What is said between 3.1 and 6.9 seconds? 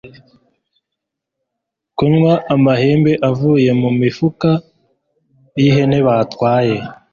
avuye mu mifuka y'ihene batwaye